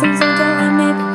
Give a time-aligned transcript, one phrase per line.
[0.00, 1.13] Friends don't let me